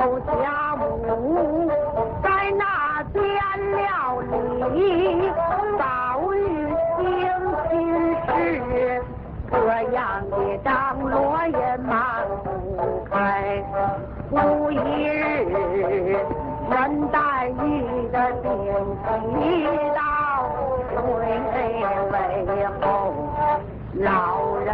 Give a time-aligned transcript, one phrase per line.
[0.00, 1.68] 有家母
[2.22, 3.22] 在那边
[3.76, 3.86] 料
[4.20, 5.30] 理，
[5.76, 5.82] 早
[6.30, 6.36] 日
[6.98, 7.02] 行
[7.68, 7.70] 亲
[8.24, 8.26] 事，
[9.50, 9.54] 这
[9.92, 9.98] 样
[10.30, 10.68] 的张
[11.00, 11.10] 罗
[11.46, 11.90] 也瞒
[12.44, 12.46] 不
[13.10, 13.12] 开。
[14.30, 14.34] 不
[14.70, 15.16] 一日，
[16.68, 16.72] 文
[17.08, 17.16] 黛
[17.48, 17.62] 玉
[18.12, 18.46] 的病
[19.40, 19.42] 提
[19.96, 20.00] 到
[20.92, 21.02] 水
[22.12, 22.14] 为
[22.80, 22.86] 后，
[23.94, 24.06] 老
[24.64, 24.68] 人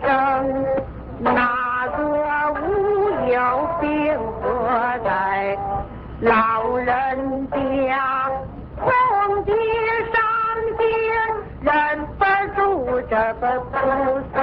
[0.00, 0.64] 生，
[1.18, 2.00] 哪个
[2.60, 2.62] 无
[3.28, 3.38] 有
[3.80, 4.44] 病何
[5.04, 5.58] 在？
[6.20, 6.30] 老
[6.76, 7.56] 人家
[8.78, 8.84] 痛
[9.44, 9.50] 的
[10.12, 10.14] 伤
[10.78, 10.80] 心，
[11.62, 11.66] 忍
[12.16, 12.22] 不
[12.54, 12.60] 住
[13.10, 13.74] 这个哭
[14.32, 14.36] 声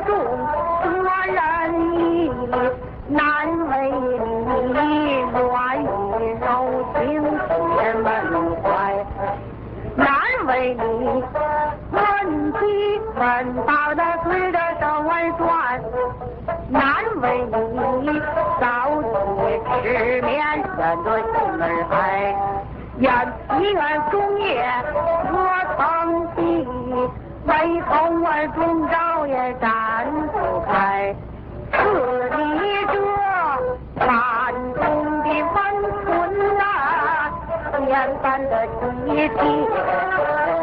[0.00, 0.12] 知重
[0.82, 0.90] 多
[1.26, 1.36] 仁
[1.98, 2.32] 义，
[3.08, 3.18] 难
[3.68, 3.98] 为你
[5.32, 5.84] 软语
[6.40, 6.44] 柔
[6.94, 8.06] 情铁门
[8.62, 8.64] 怀，
[9.96, 10.06] 难
[10.46, 10.80] 为你
[11.92, 11.98] 问
[12.52, 12.58] 题
[13.16, 13.20] 问
[13.66, 15.80] 到的随着手腕转，
[16.70, 16.80] 难
[17.20, 18.20] 为你
[18.60, 18.64] 早
[19.02, 19.08] 起
[19.82, 20.38] 失眠，
[20.78, 21.28] 忍着心
[21.60, 21.94] 儿哀。
[22.98, 23.10] 愿
[23.48, 23.80] 祈愿
[24.10, 24.62] 中夜
[25.32, 25.34] 我
[25.78, 25.80] 曾
[26.36, 26.38] 记，
[27.50, 31.14] 为头儿中招也展不开。
[31.72, 31.78] 刺
[32.36, 32.40] 你
[32.86, 32.94] 这
[34.06, 35.58] 感动的温
[36.04, 36.08] 存
[36.56, 36.62] 呐、
[37.86, 37.88] 千
[38.22, 40.59] 般的体贴。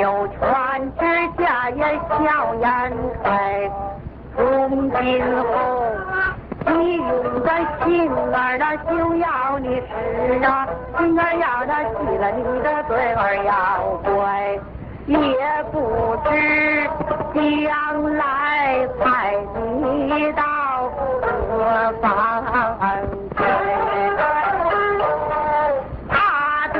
[0.00, 0.40] 九泉
[0.98, 1.04] 之
[1.36, 2.64] 下也笑颜
[3.22, 3.70] 开，
[4.34, 4.98] 从今
[5.42, 5.52] 后
[6.64, 7.04] 你用
[7.42, 7.46] 的
[7.84, 10.66] 心儿那就要你是啊，
[10.96, 13.52] 心儿要那记了你的嘴儿要
[14.02, 14.58] 乖，
[15.04, 15.18] 也
[15.70, 16.26] 不知
[17.34, 20.42] 将来派你到
[20.96, 22.02] 何方
[23.36, 23.38] 去，
[26.08, 26.14] 他
[26.72, 26.78] 得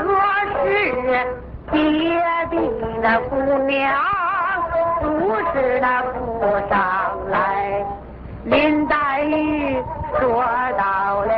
[0.65, 0.65] 是。
[3.01, 3.95] 那姑娘，
[5.01, 6.39] 不是那不
[6.69, 7.83] 上来。
[8.43, 9.75] 林黛玉
[10.19, 10.45] 说
[10.77, 11.33] 到了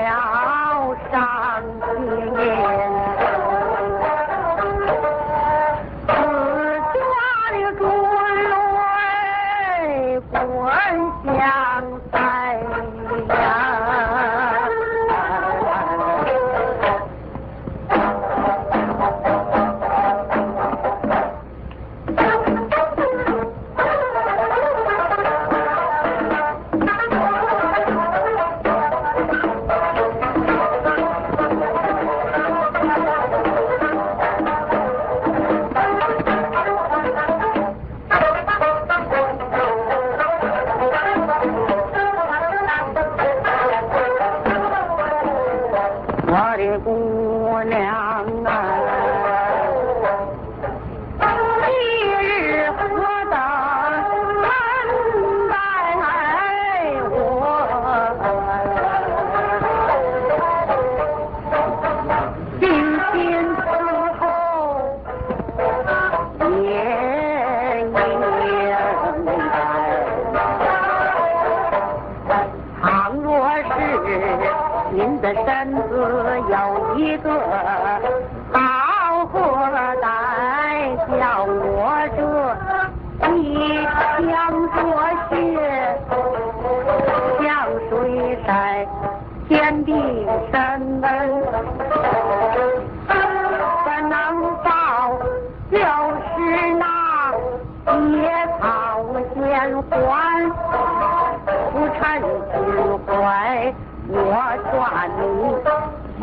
[104.16, 104.30] 我
[104.70, 104.72] 劝
[105.18, 105.22] 你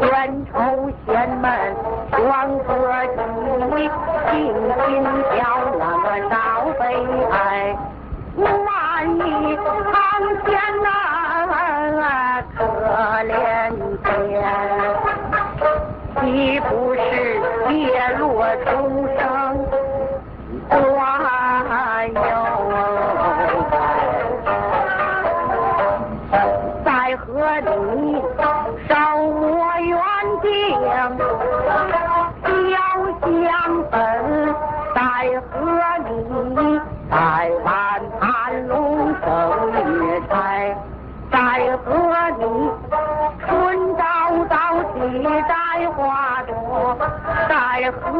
[0.06, 0.08] 冤
[0.46, 0.54] 仇
[1.04, 1.44] 千门，
[2.12, 2.18] 欢
[2.60, 2.68] 和
[3.06, 3.18] 几
[3.68, 3.72] 回，
[4.30, 4.88] 尽心
[5.34, 5.38] 叫
[5.72, 5.74] 我
[6.30, 6.32] 找
[6.78, 6.80] 悲
[7.32, 7.34] 哀。
[8.36, 8.40] 万
[9.18, 9.18] 一
[9.56, 9.60] 苍
[10.44, 10.48] 天
[10.86, 10.88] 啊
[12.56, 12.58] 可
[13.24, 13.28] 怜
[14.04, 14.08] 天。
[16.20, 16.24] 岂
[16.60, 16.98] 不是
[17.68, 17.74] 跌
[18.18, 18.22] 落
[18.66, 18.68] 重
[19.18, 19.29] 生？
[47.92, 48.19] careful.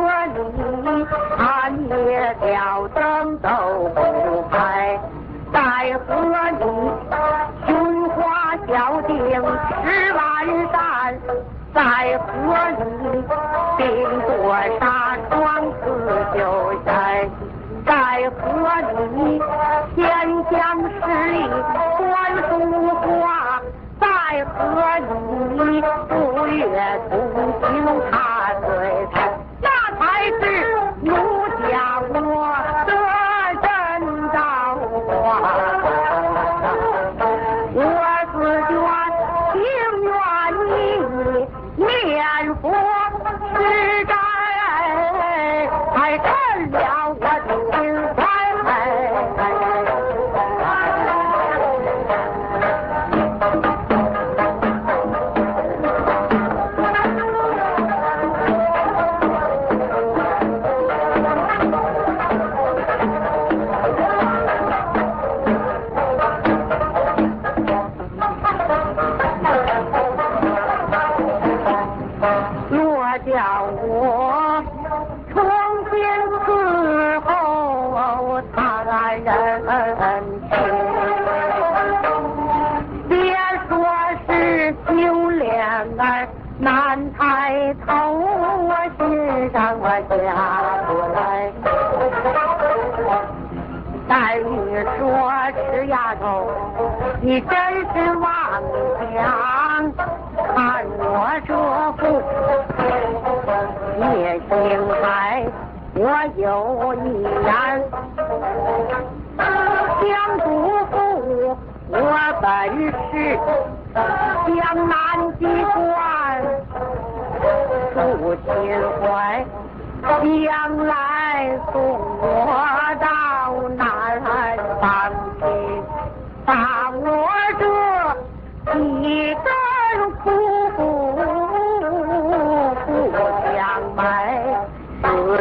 [97.23, 97.51] 你真
[97.93, 98.40] 是妄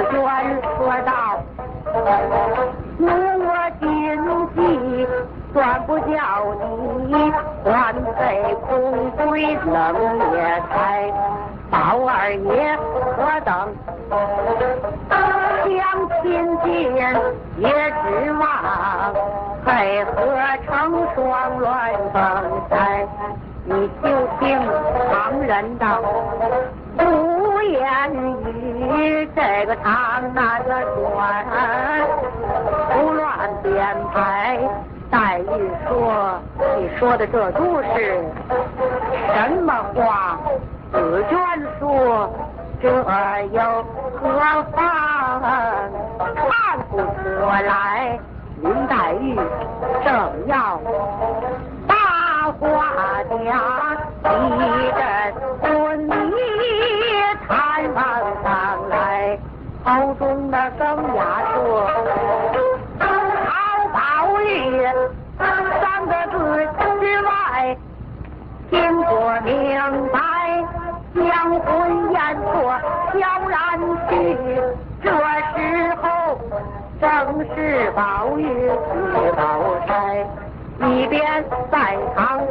[0.10, 0.26] 自愿
[0.78, 1.12] 说道：
[3.00, 3.48] 我
[3.80, 3.86] 今
[4.56, 4.58] 夕
[5.54, 6.10] 断不叫
[7.08, 7.32] 你
[7.64, 7.68] 还
[8.18, 8.20] 费
[8.68, 8.70] 空
[9.18, 9.76] 闺冷
[10.34, 10.36] 夜
[10.70, 10.74] 财，
[11.70, 11.76] 宝
[12.08, 12.48] 二爷
[13.16, 13.48] 何等
[15.10, 15.78] 相
[16.24, 16.24] 亲
[16.64, 16.68] 见，
[17.58, 18.42] 也指望。
[19.66, 20.12] 配合
[20.66, 20.68] 成
[21.14, 21.18] 双
[21.60, 21.68] 鸾
[22.12, 22.18] 凤
[22.70, 23.06] 钗，
[23.66, 24.06] 你就
[24.40, 24.48] 听
[25.12, 26.02] 旁人道，
[27.62, 31.46] 言语这个唱那个转，
[32.90, 34.60] 胡乱编排。
[35.12, 35.44] 黛玉
[35.88, 36.40] 说
[36.78, 38.24] ：“你说的这都是
[39.34, 40.38] 什么话？
[40.92, 41.38] 紫娟
[41.80, 42.30] 说：
[42.80, 42.88] 这
[43.52, 43.84] 又
[44.22, 45.42] 何妨？
[46.36, 47.02] 看不出
[47.66, 48.20] 来。”
[48.62, 49.36] 林黛玉
[50.04, 50.80] 正要
[51.88, 52.94] 把话
[53.30, 53.38] 讲，
[54.60, 54.60] 一
[54.92, 55.00] 阵
[60.90, 61.22] 中的更哑
[61.54, 61.88] 说
[63.00, 63.54] ：“好
[63.94, 63.98] 宝
[64.42, 64.44] 玉
[65.38, 66.38] 三个字。
[67.00, 67.78] 之外，
[68.70, 69.10] 听不
[69.44, 69.50] 明
[70.12, 70.20] 白，
[71.14, 72.18] 将婚宴
[72.52, 72.52] 错
[73.14, 73.18] 悄
[73.48, 73.58] 然
[74.10, 74.14] 去，
[75.04, 76.08] 这时候。”
[77.00, 77.08] 正
[77.56, 79.42] 是宝玉与宝
[79.88, 80.28] 钗
[80.86, 82.42] 一边在堂，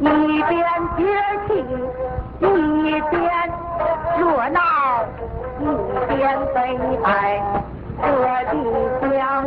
[0.00, 0.62] 一边
[0.98, 1.02] 接
[1.48, 1.64] 气，
[2.40, 3.29] 一边
[6.78, 7.06] 黑白。
[8.02, 8.06] 这
[8.50, 8.52] 地
[9.10, 9.44] 将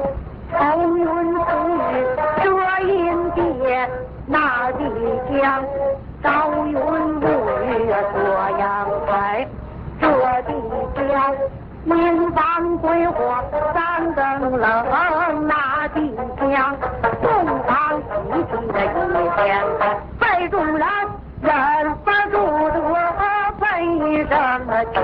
[0.52, 0.58] 愁
[0.98, 1.48] 云覆
[1.92, 1.94] 雨，
[2.44, 2.46] 这
[2.86, 2.94] 阴
[3.32, 3.40] 跌；
[4.28, 4.80] 那地
[5.32, 5.42] 将
[6.22, 6.28] 朝
[6.66, 7.26] 云暮
[7.66, 7.72] 雨，
[8.14, 8.18] 做
[8.60, 8.62] 阳
[9.08, 9.48] 台。
[10.00, 10.06] 这
[10.44, 10.50] 地
[11.08, 11.12] 将。
[11.86, 14.86] 明房鬼火三更冷，
[15.46, 16.78] 那地将
[17.22, 17.28] 东
[17.68, 18.08] 方西
[18.50, 18.88] 去的一
[19.36, 19.44] 天，
[20.18, 20.88] 被众人
[21.42, 21.52] 忍
[22.06, 22.36] 不住
[22.70, 22.76] 的
[23.60, 23.64] 悲
[24.30, 24.32] 声
[24.94, 24.96] 起。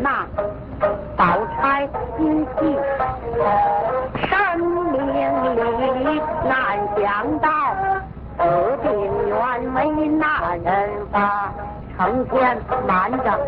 [0.00, 0.26] 那
[1.16, 1.24] 宝
[1.56, 2.78] 钗心细，
[4.26, 4.58] 生
[4.92, 4.98] 明
[5.56, 7.48] 里，难想到
[8.38, 8.44] 有
[8.82, 8.88] 病
[9.28, 11.52] 原为那人吧，
[11.96, 12.56] 成天
[12.86, 13.38] 瞒着，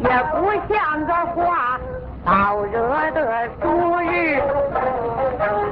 [0.00, 0.36] 也不
[0.68, 1.78] 像个话，
[2.24, 4.42] 倒惹得多日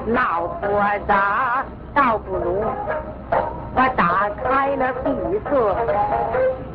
[0.06, 0.68] 闹作
[1.08, 2.64] 杂，倒不如
[3.74, 5.10] 我打开了闭
[5.50, 6.65] 塞。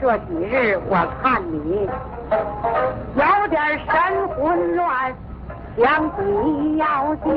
[0.00, 1.86] 这几日我看你
[3.16, 5.14] 有点神魂乱，
[5.76, 7.28] 想必要见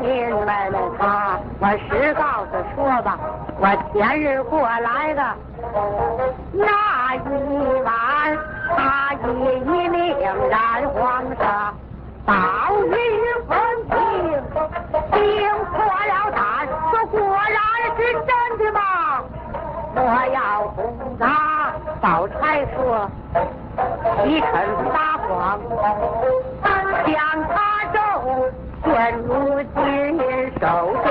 [0.00, 0.02] 你
[0.46, 1.40] 来了他。
[1.58, 3.18] 我实告诉说吧，
[3.58, 5.22] 我前日过来的
[6.52, 7.18] 那一
[7.82, 8.38] 晚，
[8.76, 9.26] 他已
[9.88, 9.90] 命
[10.48, 11.74] 染黄沙，
[12.24, 12.32] 宝
[12.86, 12.94] 玉
[13.48, 13.58] 分
[13.90, 13.98] 听，
[15.12, 15.18] 惊
[15.72, 16.40] 破了胆，
[16.92, 17.58] 说果然
[17.96, 18.80] 是真的吗？
[19.92, 20.00] 我
[20.32, 20.38] 要
[20.76, 20.78] 不。
[22.00, 23.10] 宝钗说，
[24.24, 24.50] 你肯
[24.90, 25.60] 撒谎，
[26.62, 26.72] 奔
[27.06, 27.98] 向他州，
[28.84, 31.09] 卷入金银手中。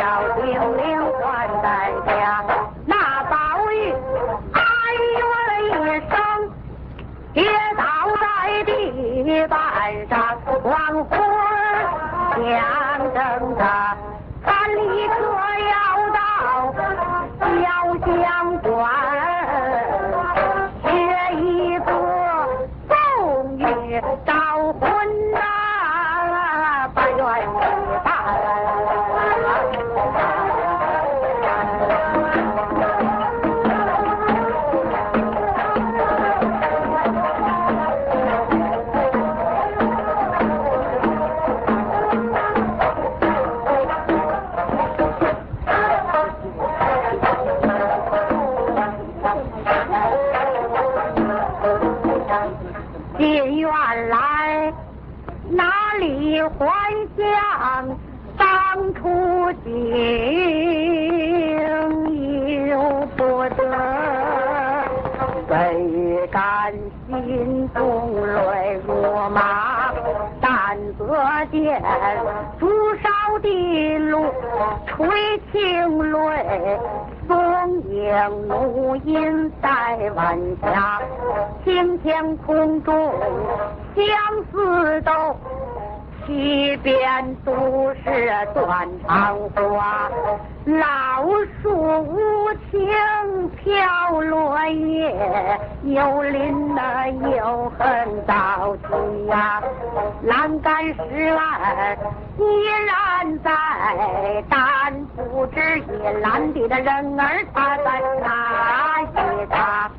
[65.50, 65.58] 怎
[66.32, 66.72] 甘
[67.08, 68.94] 心中泪如
[69.30, 69.92] 麻？
[70.40, 71.82] 但得见
[72.60, 74.32] 朱烧的路
[74.86, 76.80] 垂青泪，
[77.28, 81.02] 松影怒音在晚霞，
[81.64, 83.12] 青天空中
[83.96, 84.06] 相
[84.52, 85.36] 思斗。
[86.28, 90.12] 西边都是断肠花，
[90.78, 91.26] 老
[91.64, 99.64] 树无情飘落叶，有邻的有恨到底呀。
[100.24, 101.98] 栏杆石栏
[102.38, 102.44] 依
[102.86, 103.52] 然在，
[104.48, 109.90] 但不知一栏地的人儿他在哪一搭？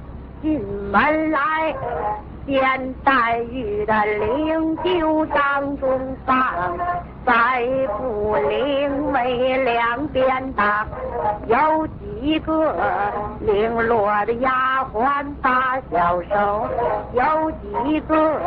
[0.40, 1.74] 进门来。
[2.46, 6.34] 见黛玉的灵柩当中放，
[7.24, 7.62] 白
[7.98, 10.86] 布灵梅两边搭，
[11.46, 12.74] 有几个
[13.40, 16.66] 零落的丫鬟打小手，
[17.12, 18.40] 有几个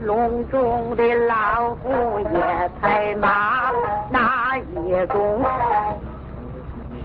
[0.00, 3.70] 隆重的老夫爷拍马，
[4.10, 5.44] 那一种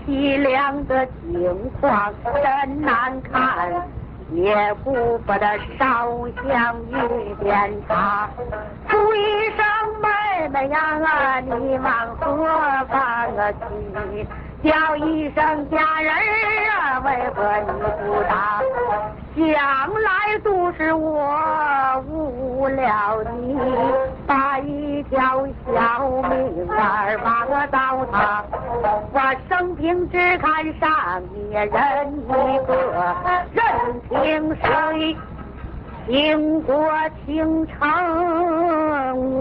[0.06, 2.12] 凄凉的情况
[2.42, 3.86] 真难看。
[4.34, 6.08] 也顾不得烧
[6.42, 8.28] 香遇见他，
[8.90, 9.64] 哭一声
[10.02, 12.26] 妹妹呀，你往何
[12.86, 14.26] 方啊去？
[14.62, 16.12] 叫一声家人
[16.70, 17.72] 啊，为何你
[18.06, 18.60] 不答？
[19.36, 19.44] 想
[20.02, 23.58] 来都是我误了你，
[24.26, 28.44] 把一条小命儿忘到他。
[29.84, 32.26] 我生平只看上一人一
[32.66, 32.72] 个，
[33.52, 33.62] 任
[34.08, 35.16] 凭谁
[36.06, 36.90] 倾国
[37.26, 37.78] 倾城，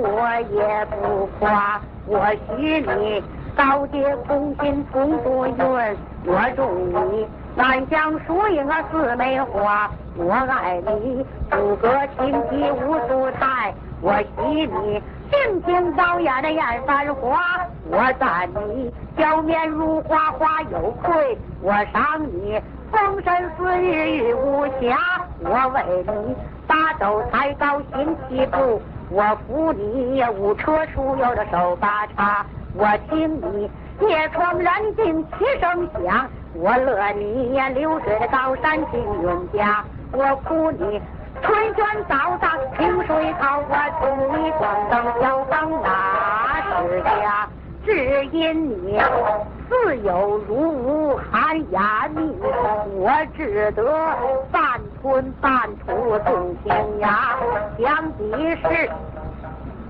[0.01, 1.79] 我也不夸。
[2.06, 2.27] 我
[2.58, 3.23] 许你
[3.56, 5.56] 高洁空心同多云，
[6.25, 7.25] 我中你
[7.56, 9.89] 安享输赢啊四梅花。
[10.17, 15.01] 我爱你不隔亲戚无素台，我喜你
[15.33, 17.65] 性情早艳的艳繁花。
[17.89, 24.97] 我赞你娇面如花花有愧，我赏你风神似日日无瑕。
[25.39, 26.35] 我为你
[26.67, 28.79] 打斗才高行起步。
[29.09, 33.69] 我扶你五车书有的手把茶，我听你
[34.07, 41.01] 夜闯染尽七声响，我乐你流水高山青云家，我哭你
[41.43, 44.03] 春卷早当清水草，我祝
[44.38, 47.47] 你光灯小房那是家，
[47.86, 48.97] 只因你
[49.69, 52.34] 自有如无寒鸦蜜，
[52.95, 53.84] 我只得
[54.51, 57.36] 半吞半吐送天涯，
[57.77, 58.89] 想的是。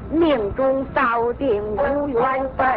[0.09, 2.21] 命中早定无缘
[2.55, 2.67] 分，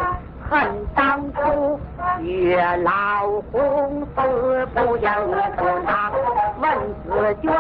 [0.49, 1.79] 恨当初
[2.23, 6.11] 月老红丝不将你出纳。
[6.67, 7.53] 问紫娟，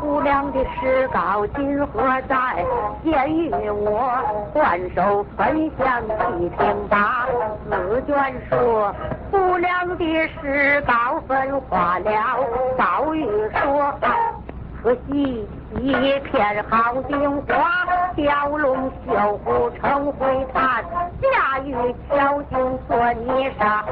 [0.00, 2.64] 姑娘的诗稿今何在？
[3.02, 4.12] 见与我
[4.52, 6.02] 换手分享
[6.38, 7.26] 一听罢。
[7.68, 8.14] 紫娟
[8.48, 8.94] 说，
[9.30, 12.38] 姑娘的诗稿分化了。
[12.76, 13.26] 宝玉
[13.62, 13.92] 说。
[14.82, 15.48] 可惜
[15.80, 20.84] 一片好景花，雕龙绣虎成灰炭。
[21.20, 21.74] 驾驭
[22.08, 23.84] 巧劲做泥沙，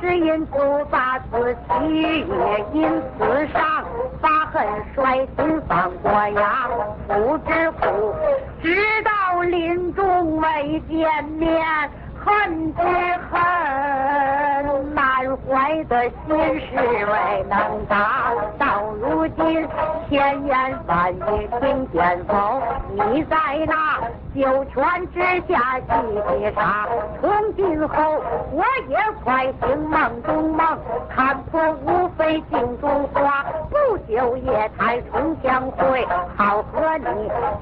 [0.00, 2.26] 只因不把自己
[2.72, 3.84] 因此伤，
[4.20, 6.68] 发恨摔心放过呀。
[7.06, 8.14] 不知苦，
[8.62, 11.90] 直到临终未见面。
[12.24, 12.82] 恨之
[13.30, 15.04] 恨，难
[15.36, 18.32] 怀的心事未能答。
[18.58, 19.66] 到如今
[20.08, 22.62] 千言万语听见否？
[22.94, 23.98] 你在那
[24.34, 25.84] 九泉之下细
[26.28, 26.86] 细杀。
[27.20, 30.78] 从今后我也快醒梦中梦，
[31.14, 33.44] 看破无非镜中花。
[33.70, 36.06] 不久夜太冲相会，
[36.36, 37.04] 好和你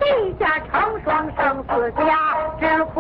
[0.01, 2.99] 地下成双生死家，只苦。